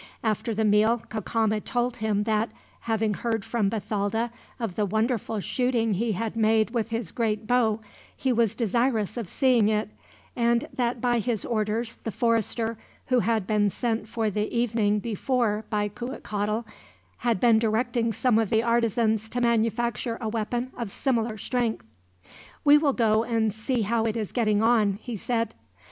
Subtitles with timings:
[0.23, 5.93] After the meal Cacama told him that, having heard from Bathalda of the wonderful shooting
[5.93, 7.81] he had made with his great bow,
[8.17, 9.89] he was desirous of seeing it;
[10.35, 12.79] and that by his orders the forester,
[13.09, 16.65] who had been sent for the evening before by Cuitcatl,
[17.17, 21.85] had been directing some of the artisans to manufacture a weapon of similar strength.
[22.65, 25.53] "We will go and see how it is getting on," he said.